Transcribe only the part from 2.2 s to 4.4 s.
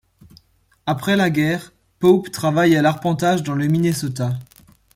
travaille à l'arpentage dans le Minnesota.